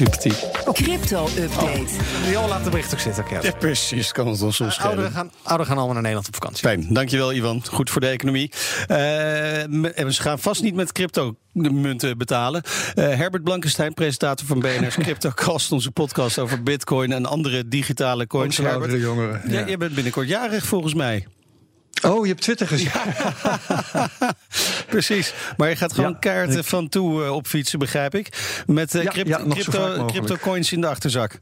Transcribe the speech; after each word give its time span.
Sympathiek. 0.00 0.34
Crypto-update. 0.72 1.84
Joh, 2.30 2.48
laat 2.48 2.64
de 2.64 2.70
bericht 2.70 2.92
ook 2.92 2.98
zitten. 3.00 3.24
Ja, 3.42 3.52
precies. 3.58 4.12
Kan 4.12 4.26
het 4.26 4.42
ons 4.42 4.56
soms 4.56 4.74
schelen. 4.74 4.90
Ouderen 4.90 5.12
gaan, 5.12 5.30
ouderen 5.42 5.66
gaan 5.66 5.76
allemaal 5.76 5.92
naar 5.92 6.02
Nederland 6.02 6.26
op 6.28 6.34
vakantie. 6.34 6.60
Fijn, 6.68 6.86
dankjewel 6.94 7.32
Ivan. 7.32 7.62
Goed 7.70 7.90
voor 7.90 8.00
de 8.00 8.06
economie. 8.06 8.52
Eh, 8.86 9.98
en 9.98 10.12
ze 10.12 10.22
gaan 10.22 10.38
vast 10.38 10.62
niet 10.62 10.74
met 10.74 10.92
crypto-munten 10.92 12.18
betalen. 12.18 12.62
Eh, 12.94 13.04
Herbert 13.08 13.44
Blankenstein, 13.44 13.94
presentator 13.94 14.46
van 14.46 14.58
BNR's 14.60 14.94
CryptoCast... 15.04 15.72
onze 15.72 15.90
podcast 15.90 16.38
over 16.38 16.62
bitcoin 16.62 17.12
en 17.12 17.26
andere 17.26 17.68
digitale 17.68 18.26
coins. 18.26 18.58
Onze 18.58 18.70
oudere 18.70 18.98
jongeren. 18.98 19.40
Ja, 19.48 19.58
Ja. 19.60 19.66
je 19.66 19.76
bent 19.76 19.94
binnenkort 19.94 20.28
jarig 20.28 20.64
volgens 20.64 20.94
mij. 20.94 21.26
Oh, 22.02 22.22
je 22.24 22.30
hebt 22.30 22.42
Twitter 22.42 22.66
gezien. 22.66 22.90
Precies. 24.88 25.34
Maar 25.56 25.68
je 25.68 25.76
gaat 25.76 25.92
gewoon 25.92 26.10
Ja, 26.10 26.16
kaarten 26.18 26.58
ik- 26.58 26.64
van 26.64 26.88
toe 26.88 27.24
eh, 27.24 27.32
opfietsen, 27.32 27.78
begrijp 27.78 28.14
ik. 28.14 28.62
Met 28.66 28.94
eh, 28.94 29.02
Ja, 29.02 29.10
crypto, 29.10 29.38
ja, 29.44 29.54
crypto, 29.54 30.04
crypto 30.06 30.36
coins 30.36 30.72
in 30.72 30.80
de 30.80 30.86
achterzak. 30.86 31.38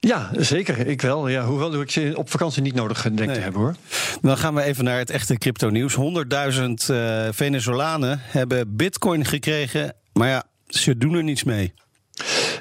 Ja, 0.00 0.30
zeker. 0.36 0.86
Ik 0.86 1.00
wel. 1.02 1.28
Ja, 1.28 1.44
hoewel 1.44 1.80
ik 1.80 1.90
ze 1.90 2.12
op 2.16 2.30
vakantie 2.30 2.62
niet 2.62 2.74
nodig 2.74 3.02
denk 3.02 3.18
Nee. 3.18 3.34
te 3.34 3.40
hebben 3.40 3.60
hoor. 3.60 3.74
Dan 4.20 4.36
gaan 4.38 4.54
we 4.54 4.62
even 4.62 4.84
naar 4.84 4.98
het 4.98 5.10
echte 5.10 5.38
crypto-nieuws. 5.38 5.94
100.000 5.94 6.90
eh 6.90 7.28
Venezolanen 7.30 8.20
hebben 8.22 8.76
bitcoin 8.76 9.24
gekregen, 9.24 9.94
maar 10.12 10.28
ja, 10.28 10.44
ze 10.66 10.98
doen 10.98 11.14
er 11.14 11.22
niets 11.22 11.44
mee. 11.44 11.74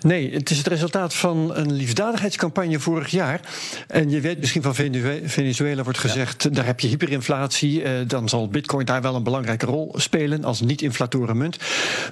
Nee, 0.04 0.34
het 0.34 0.50
is 0.50 0.58
het 0.58 0.68
resultaat 0.68 1.14
van 1.14 1.56
een 1.56 1.72
liefdadigheidscampagne 1.72 2.80
vorig 2.80 3.10
jaar. 3.10 3.40
En 3.88 4.10
je 4.10 4.22
weet 4.22 4.40
misschien 4.40 4.62
van 4.62 4.76
Venezuela 5.26 5.84
wordt 5.84 6.00
gezegd... 6.00 6.56
daar 6.56 6.66
heb 6.66 6.80
je 6.80 6.88
hyperinflatie, 6.88 7.84
eh, 7.84 7.92
dan 8.08 8.30
zal 8.30 8.48
bitcoin 8.48 8.86
daar 8.86 9.02
wel 9.02 9.16
een 9.16 9.24
belangrijke 9.24 9.66
rol 9.66 9.94
spelen... 9.98 10.44
als 10.44 10.62
niet-inflatoren 10.62 11.38
munt. 11.38 11.58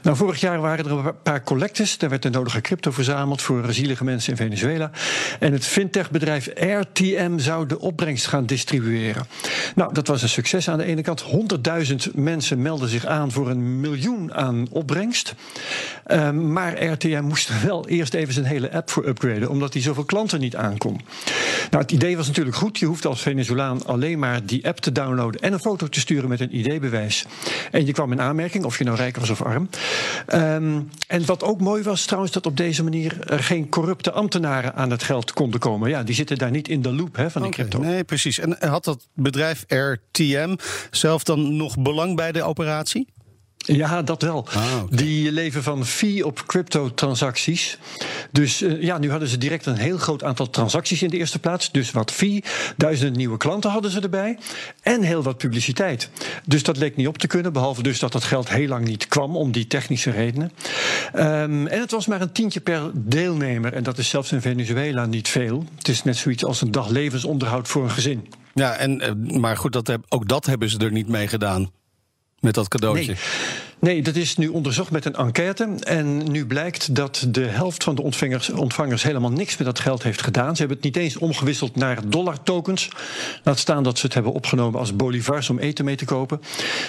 Nou, 0.02 0.18
vorig 0.18 0.40
jaar 0.40 0.62
waren 0.62 0.86
er 0.86 0.92
een 0.92 1.22
paar 1.24 1.44
collectes. 1.44 1.98
Daar 1.98 2.10
werd 2.10 2.22
de 2.22 2.30
nodige 2.30 2.62
crypto 2.62 2.92
verzameld 2.92 3.42
voor 3.42 3.74
zielige 3.74 4.04
mensen 4.04 4.32
in 4.32 4.38
Venezuela. 4.38 4.92
En 5.40 5.54
het 5.54 5.66
fintechbedrijf 5.66 6.50
RTM 6.56 7.38
zou 7.38 7.66
de 7.66 7.80
opbrengst 7.80 8.28
gaan 8.28 8.46
distribueren. 8.46 9.28
Nou, 9.76 9.94
dat 9.94 10.08
was 10.08 10.22
een 10.22 10.30
succes 10.30 10.70
aan 10.70 10.78
de 10.78 10.86
ene 10.86 11.02
kant. 11.02 11.24
100.000 11.24 11.96
mensen 12.14 12.62
melden 12.62 12.90
zich 12.90 13.06
aan 13.06 13.32
voor 13.32 13.50
een 13.50 13.80
miljoen 13.80 14.34
aan 14.34 14.68
opbrengst. 14.70 15.36
Ehm, 16.06 16.52
maar 16.52 16.84
RTM 16.84 17.24
moest 17.24 17.50
er 17.50 17.56
wel 17.82 17.98
eerst 17.98 18.14
even 18.14 18.34
zijn 18.34 18.46
hele 18.46 18.72
app 18.72 18.90
voor 18.90 19.08
upgraden, 19.08 19.50
omdat 19.50 19.74
hij 19.74 19.82
zoveel 19.82 20.04
klanten 20.04 20.40
niet 20.40 20.56
aankon. 20.56 21.02
Nou, 21.70 21.84
het 21.84 21.92
idee 21.92 22.18
was 22.18 22.28
natuurlijk 22.28 22.56
goed. 22.56 22.80
Je 22.80 22.86
hoeft 22.86 23.06
als 23.06 23.22
Venezolaan 23.22 23.86
alleen 23.86 24.20
maar 24.20 24.46
die 24.46 24.68
app 24.68 24.78
te 24.78 24.92
downloaden 24.92 25.42
en 25.42 25.54
een 25.54 25.60
foto 25.60 25.88
te 25.88 26.00
sturen 26.00 26.30
met 26.30 26.40
een 26.40 26.56
ID-bewijs. 26.56 27.26
En 27.72 27.86
je 27.86 27.92
kwam 27.92 28.12
in 28.12 28.22
aanmerking, 28.22 28.64
of 28.64 28.78
je 28.78 28.84
nou 28.84 28.98
rijk 28.98 29.18
was 29.18 29.30
of 29.30 29.42
arm. 29.42 29.70
Ehm, 30.26 30.80
en 31.08 31.26
wat 31.26 31.44
ook 31.44 31.60
mooi 31.60 31.84
was 31.84 32.06
trouwens, 32.06 32.34
dat 32.34 32.46
op 32.46 32.58
deze 32.58 32.84
manier 32.84 33.20
er 33.32 33.44
geen 33.44 33.70
corrupte 33.70 34.12
ambtenaren 34.12 34.76
aan 34.76 34.92
het 34.92 35.04
geld 35.04 35.34
konden 35.34 35.60
komen. 35.60 35.90
Ja, 35.90 36.04
die 36.04 36.16
zitten 36.16 36.38
daar 36.38 36.52
niet 36.52 36.68
in 36.68 36.82
de 36.82 36.94
loop 36.94 37.16
hè, 37.16 37.32
van 37.32 37.42
die 37.42 37.52
Oké, 37.52 37.60
crypto. 37.60 37.80
Nee, 37.80 38.04
precies. 38.04 38.40
En 38.40 38.58
had 38.70 38.84
dat 38.84 39.08
bedrijf 39.14 39.66
RTM 39.68 40.56
zelf 40.92 41.24
dan 41.24 41.56
nog 41.56 41.78
belang 41.78 42.16
bij 42.16 42.32
de 42.32 42.44
operatie? 42.44 43.08
Ja, 43.66 44.02
dat 44.02 44.22
wel. 44.22 44.48
Ah. 44.54 44.64
Die 44.90 45.32
leven 45.32 45.64
van 45.64 45.86
fee 45.86 46.26
op 46.26 46.44
crypto-transacties. 46.46 47.78
Dus 48.32 48.62
eh, 48.62 48.82
ja, 48.82 48.98
nu 48.98 49.10
hadden 49.10 49.28
ze 49.28 49.38
direct 49.38 49.66
een 49.66 49.76
heel 49.76 49.98
groot 49.98 50.24
aantal 50.24 50.50
transacties 50.50 51.02
in 51.02 51.10
de 51.10 51.18
eerste 51.18 51.40
plaats. 51.40 51.72
Dus 51.72 51.92
wat 51.92 52.12
fee, 52.12 52.44
duizenden 52.78 53.18
nieuwe 53.18 53.38
klanten 53.38 53.72
hadden 53.72 53.92
ze 53.92 54.00
erbij. 54.00 54.38
En 54.82 55.02
heel 55.02 55.24
wat 55.24 55.38
publiciteit. 55.38 56.10
Dus 56.46 56.64
dat 56.64 56.78
leek 56.78 56.96
niet 56.96 57.08
op 57.08 57.18
te 57.18 57.28
kunnen. 57.28 57.54
Behalve 57.54 57.84
dus 57.84 58.00
dat 58.00 58.12
dat 58.12 58.24
geld 58.24 58.50
heel 58.50 58.68
lang 58.68 58.86
niet 58.86 59.08
kwam 59.08 59.36
om 59.36 59.52
die 59.52 59.68
technische 59.68 60.12
redenen. 60.12 60.52
Ehm, 61.14 61.68
en 61.68 61.80
het 61.80 61.92
was 61.92 62.08
maar 62.08 62.22
een 62.22 62.32
tientje 62.32 62.60
per 62.60 62.92
deelnemer. 62.94 63.74
En 63.74 63.84
dat 63.84 63.98
is 63.98 64.10
zelfs 64.10 64.32
in 64.32 64.42
Venezuela 64.42 65.06
niet 65.06 65.28
veel. 65.28 65.66
Het 65.78 65.88
is 65.88 66.04
net 66.04 66.18
zoiets 66.18 66.46
als 66.46 66.62
een 66.62 66.72
dag 66.72 66.90
levensonderhoud 66.90 67.68
voor 67.68 67.84
een 67.84 67.90
gezin. 67.90 68.28
Ja, 68.54 68.76
en, 68.76 69.02
eh, 69.02 69.38
maar 69.40 69.58
goed, 69.58 69.74
dat 69.74 69.88
heb, 69.88 70.06
ook 70.10 70.28
dat 70.28 70.46
hebben 70.46 70.70
ze 70.70 70.78
er 70.78 70.92
niet 70.92 71.08
mee 71.08 71.28
gedaan. 71.28 71.70
Met 72.42 72.54
dat 72.54 72.68
cadeautje. 72.68 73.16
Nee, 73.82 74.02
dat 74.02 74.16
is 74.16 74.38
nu 74.38 74.48
onderzocht 74.48 74.92
met 74.92 75.06
een 75.06 75.16
enquête. 75.16 75.70
En 75.84 76.32
nu 76.32 76.46
blijkt 76.46 76.96
dat 76.96 77.26
de 77.30 77.46
helft 77.46 77.84
van 77.84 77.96
de 77.96 78.02
ontvangers, 78.02 78.50
ontvangers 78.50 79.04
helemaal 79.04 79.32
niks 79.32 79.58
met 79.58 79.68
dat 79.68 79.80
geld 79.80 80.04
heeft 80.04 80.22
gedaan. 80.22 80.56
Ze 80.56 80.60
hebben 80.60 80.78
het 80.78 80.86
niet 80.86 80.96
eens 80.96 81.18
omgewisseld 81.18 81.76
naar 81.76 81.98
dollar 82.10 82.44
tokens. 82.44 82.90
Laat 83.44 83.60
staan 83.60 83.84
dat 83.84 83.98
ze 83.98 84.06
het 84.06 84.14
hebben 84.14 84.34
opgenomen 84.34 84.80
als 84.80 84.96
bolivars 84.96 85.50
om 85.50 85.60
eten 85.60 85.86
mee 85.86 85.96
te 85.96 86.06
kopen. 86.06 86.42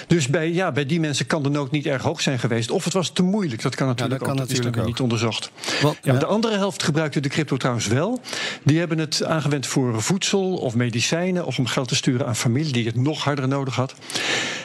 Dus 0.07 0.27
bij, 0.27 0.51
ja, 0.51 0.71
bij 0.71 0.85
die 0.85 0.99
mensen 0.99 1.25
kan 1.25 1.43
de 1.43 1.49
nood 1.49 1.71
niet 1.71 1.85
erg 1.85 2.01
hoog 2.01 2.21
zijn 2.21 2.39
geweest. 2.39 2.71
Of 2.71 2.83
het 2.83 2.93
was 2.93 3.09
te 3.09 3.23
moeilijk. 3.23 3.61
Dat 3.61 3.75
kan 3.75 3.87
natuurlijk 3.87 4.19
dat 4.19 4.27
kan 4.27 4.37
ook. 4.37 4.47
Dat 4.47 4.47
dan 4.47 4.57
natuurlijk 4.63 4.77
ook. 4.81 4.85
niet 4.85 4.99
onderzocht. 4.99 5.51
Wat- 5.81 5.97
ja, 6.01 6.13
ja. 6.13 6.19
De 6.19 6.25
andere 6.25 6.55
helft 6.57 6.83
gebruikte 6.83 7.19
de 7.19 7.29
crypto 7.29 7.57
trouwens 7.57 7.87
wel. 7.87 8.21
Die 8.63 8.79
hebben 8.79 8.97
het 8.97 9.23
aangewend 9.23 9.67
voor 9.67 10.01
voedsel 10.01 10.55
of 10.55 10.75
medicijnen. 10.75 11.45
Of 11.45 11.57
om 11.59 11.65
geld 11.65 11.87
te 11.87 11.95
sturen 11.95 12.27
aan 12.27 12.35
familie 12.35 12.71
die 12.73 12.85
het 12.85 12.95
nog 12.95 13.23
harder 13.23 13.47
nodig 13.47 13.75
had. 13.75 13.93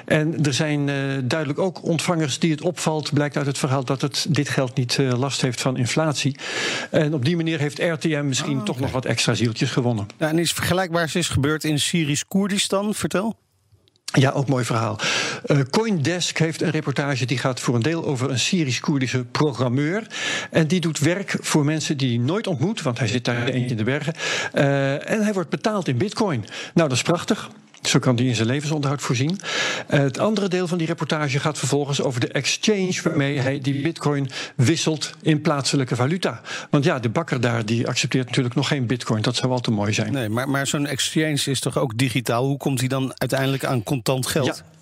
En 0.05 0.45
er 0.45 0.55
zijn 0.55 0.89
eh, 0.89 0.95
duidelijk 1.25 1.59
ook 1.59 1.83
ontvangers 1.83 2.17
die 2.39 2.51
het 2.51 2.61
opvalt, 2.61 3.13
blijkt 3.13 3.37
uit 3.37 3.47
het 3.47 3.59
verhaal, 3.59 3.85
dat 3.85 4.01
het 4.01 4.27
dit 4.29 4.49
geld 4.49 4.77
niet 4.77 4.99
eh, 4.99 5.19
last 5.19 5.41
heeft 5.41 5.61
van 5.61 5.77
inflatie. 5.77 6.37
En 6.91 7.15
op 7.15 7.25
die 7.25 7.37
manier 7.37 7.59
heeft 7.59 7.79
RTM 7.79 8.25
misschien 8.27 8.65
toch 8.65 8.81
nog 8.81 8.91
wat 8.91 9.05
extra 9.05 9.35
zieltjes 9.35 9.71
gewonnen. 9.71 10.07
Ja, 10.19 10.29
en 10.29 10.39
is 10.39 10.53
vergelijkbaars 10.53 11.15
is 11.15 11.29
gebeurd 11.29 11.65
in 11.65 11.81
Syrisch-Koerdistan? 11.81 12.95
Vertel. 12.95 13.37
Ja, 14.13 14.31
ook 14.31 14.49
mooi 14.49 14.65
verhaal. 14.65 14.99
Eh, 15.45 15.61
Coindesk 15.71 16.39
heeft 16.39 16.63
een 16.63 16.71
reportage 16.71 17.27
die 17.27 17.39
gaat 17.39 17.61
voor 17.61 17.75
een 17.75 17.83
deel 17.83 18.05
over 18.05 18.31
een 18.31 18.39
Syrisch-Koerdische 18.39 19.25
programmeur. 19.25 20.07
En 20.51 20.67
die 20.67 20.81
doet 20.81 20.99
werk 20.99 21.37
voor 21.41 21.65
mensen 21.65 21.97
die 21.97 22.17
hij 22.17 22.27
nooit 22.27 22.47
ontmoet, 22.47 22.83
want 22.83 22.99
hij 22.99 23.09
zit 23.09 23.25
daar 23.25 23.47
eentje 23.47 23.71
in 23.71 23.77
de 23.77 23.85
bergen. 23.85 24.15
Eh, 24.53 25.11
en 25.11 25.23
hij 25.23 25.33
wordt 25.33 25.51
betaald 25.51 25.89
in 25.89 25.97
bitcoin. 25.97 26.41
Nou, 26.75 26.89
dat 26.89 26.93
is 26.93 27.03
prachtig. 27.03 27.51
Zo 27.89 27.99
kan 27.99 28.17
hij 28.17 28.25
in 28.25 28.35
zijn 28.35 28.49
levensonderhoud 28.49 29.03
voorzien. 29.03 29.41
Eh, 29.87 29.99
het 29.99 30.19
andere 30.19 30.49
deel 30.49 30.67
van 30.67 30.79
die 30.79 30.87
reportage 30.87 31.39
gaat 31.39 31.59
vervolgens 31.59 32.03
over 32.03 32.21
de 32.21 32.29
exchange 32.29 33.01
waarmee 33.03 33.39
hij 33.39 33.61
die 33.61 33.83
bitcoin 33.83 34.31
wisselt 34.57 35.15
in 35.23 35.41
plaatselijke 35.41 35.97
valuta. 35.97 36.41
Want 36.71 36.85
ja, 36.85 36.99
de 36.99 37.09
bakker 37.09 37.41
daar 37.41 37.65
die 37.65 37.89
accepteert 37.89 38.27
natuurlijk 38.27 38.55
nog 38.55 38.69
geen 38.69 38.87
bitcoin. 38.87 39.23
Dat 39.23 39.37
zou 39.37 39.49
wel 39.49 39.61
te 39.61 39.71
mooi 39.71 39.93
zijn. 39.93 40.13
Nee, 40.13 40.29
maar, 40.29 40.49
maar 40.49 40.67
zo'n 40.67 40.87
exchange 40.87 41.43
is 41.45 41.61
toch 41.61 41.79
ook 41.79 41.99
digitaal? 41.99 42.47
Hoe 42.47 42.57
komt 42.57 42.79
hij 42.79 42.89
dan 42.89 43.13
uiteindelijk 43.17 43.65
aan 43.65 43.83
contant 43.83 44.27
geld? 44.27 44.47
Ja. 44.47 44.78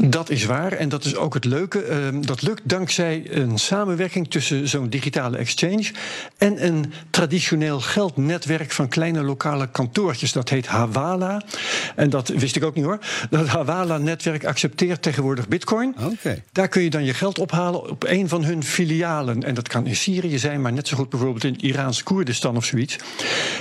Dat 0.00 0.30
is 0.30 0.44
waar 0.44 0.72
en 0.72 0.88
dat 0.88 1.04
is 1.04 1.16
ook 1.16 1.34
het 1.34 1.44
leuke. 1.44 1.82
Ehm, 1.82 2.20
dat 2.20 2.42
lukt 2.42 2.62
dankzij 2.64 3.26
een 3.30 3.58
samenwerking 3.58 4.30
tussen 4.30 4.68
zo'n 4.68 4.88
digitale 4.88 5.36
exchange 5.36 5.90
en 6.38 6.66
een 6.66 6.92
traditioneel 7.10 7.80
geldnetwerk 7.80 8.72
van 8.72 8.88
kleine 8.88 9.22
lokale 9.22 9.68
kantoortjes. 9.70 10.32
Dat 10.32 10.48
heet 10.48 10.66
Hawala. 10.66 11.42
En 11.96 12.10
dat 12.10 12.28
wist 12.28 12.56
ik 12.56 12.64
ook 12.64 12.74
niet 12.74 12.84
hoor. 12.84 12.98
Dat 13.30 13.46
Hawala-netwerk 13.46 14.44
accepteert 14.44 15.02
tegenwoordig 15.02 15.48
Bitcoin. 15.48 15.94
Daar 16.52 16.68
kun 16.68 16.82
je 16.82 16.90
dan 16.90 17.04
je 17.04 17.14
geld 17.14 17.38
ophalen 17.38 17.90
op 17.90 18.04
een 18.04 18.28
van 18.28 18.44
hun 18.44 18.62
filialen. 18.62 19.42
En 19.42 19.54
dat 19.54 19.68
kan 19.68 19.86
in 19.86 19.96
Syrië 19.96 20.38
zijn, 20.38 20.60
maar 20.60 20.72
net 20.72 20.88
zo 20.88 20.96
goed 20.96 21.08
bijvoorbeeld 21.08 21.44
in 21.44 21.60
Iraans 21.60 22.02
Koerdistan 22.02 22.56
of 22.56 22.64
zoiets. 22.64 22.96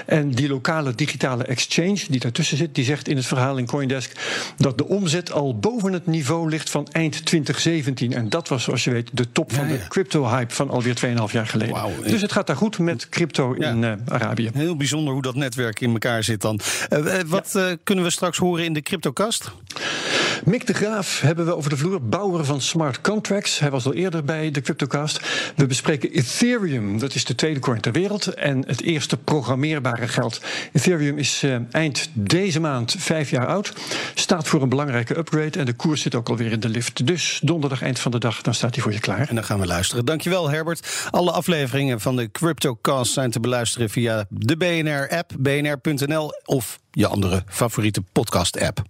En 0.06 0.32
die 0.32 0.48
lokale 0.48 0.96
digitale 0.96 1.44
exchange 1.44 2.00
die 2.10 2.20
daartussen 2.20 2.58
zit, 2.58 2.76
die 2.76 2.84
zegt 2.84 3.08
in 3.08 3.16
het 3.16 3.26
verhaal 3.26 3.58
in 3.58 3.66
Coindesk 3.66 4.12
dat 4.58 4.78
de 4.78 4.88
omzet 4.88 5.32
al 5.32 5.60
boven 5.60 5.92
het 5.98 6.08
niveau 6.08 6.50
ligt 6.50 6.70
van 6.70 6.88
eind 6.92 7.26
2017. 7.26 8.14
En 8.14 8.30
dat 8.30 8.48
was, 8.48 8.64
zoals 8.64 8.84
je 8.84 8.92
weet, 8.92 9.10
de 9.14 9.32
top 9.32 9.54
van 9.54 9.68
Ja, 9.68 9.74
de 9.74 9.88
crypto-hype 9.88 10.54
van 10.54 10.70
alweer 10.70 10.96
2,5 11.06 11.32
jaar 11.32 11.48
geleden. 11.48 11.74
Wauw. 11.74 11.92
Dus 12.04 12.22
het 12.22 12.32
gaat 12.32 12.48
daar 12.48 12.56
goed 12.56 12.80
met 12.80 13.10
crypto 13.10 13.56
Ja. 13.58 13.70
in 13.70 13.84
eh, 13.84 13.94
Arabië. 14.08 14.50
Heel 14.54 14.76
bijzonder 14.76 15.14
hoe 15.14 15.22
dat 15.22 15.36
netwerk 15.36 15.80
in 15.80 15.92
elkaar 15.92 16.24
zit 16.24 16.42
dan. 16.42 16.60
Eh, 16.90 17.20
eh, 17.20 17.28
wat 17.28 17.56
eh, 17.56 17.66
kunnen 17.84 18.04
we 18.04 18.10
straks 18.10 18.38
horen 18.38 18.66
in 18.66 18.74
de 18.74 18.82
cryptokast? 18.82 19.52
Mick 20.46 20.68
de 20.68 20.74
Graaf 20.74 21.22
hebben 21.22 21.46
we 21.46 21.56
over 21.56 21.70
de 21.70 21.78
vloer. 21.78 22.02
Bouwer 22.02 22.46
van 22.46 22.62
smart 22.62 23.02
contracts. 23.02 23.60
Hij 23.60 23.70
was 23.70 23.86
al 23.86 23.94
eerder 23.94 24.24
bij 24.24 24.52
de 24.52 24.62
Cryptocast. 24.62 25.20
We 25.56 25.66
bespreken 25.66 26.12
Ethereum. 26.12 27.00
Dat 27.00 27.16
is 27.16 27.26
de 27.26 27.36
tweede 27.36 27.60
coin 27.60 27.82
ter 27.82 27.92
wereld. 27.92 28.28
En 28.28 28.64
het 28.68 28.82
eerste 28.82 29.18
programmeerbare 29.18 30.08
geld. 30.08 30.42
Ethereum 30.74 31.18
is 31.18 31.44
eh, 31.44 31.56
eind 31.72 32.10
deze 32.14 32.60
maand 32.60 32.96
vijf 32.98 33.30
jaar 33.30 33.48
oud. 33.48 33.74
Staat 34.14 34.48
voor 34.48 34.62
een 34.62 34.70
belangrijke 34.70 35.18
upgrade. 35.18 35.60
En 35.60 35.66
de 35.66 35.74
koers 35.74 36.02
zit 36.02 36.16
ook 36.16 36.30
alweer 36.30 36.52
in 36.52 36.60
de 36.60 36.70
lift. 36.70 37.06
Dus 37.08 37.40
donderdag 37.44 37.82
eind 37.82 38.00
van 38.00 38.12
de 38.12 38.20
dag, 38.20 38.42
dan 38.42 38.54
staat 38.54 38.74
hij 38.74 38.84
voor 38.84 38.94
je 38.94 39.00
klaar. 39.00 39.30
En 39.30 39.36
dan 39.36 39.44
gaan 39.44 39.60
we 39.60 39.66
luisteren. 39.66 40.06
Dankjewel 40.06 40.50
Herbert. 40.50 41.08
Alle 41.12 41.32
afleveringen 41.32 42.00
van 42.02 42.16
de 42.16 42.32
Cryptocast 42.32 43.14
zijn 43.14 43.32
te 43.32 43.40
beluisteren 43.40 43.90
via 43.90 44.26
de 44.30 44.58
BNR-app, 44.58 45.32
bnr.nl 45.40 46.32
of 46.46 46.80
je 46.92 47.08
andere 47.08 47.44
favoriete 47.48 48.02
podcast-app. 48.12 48.84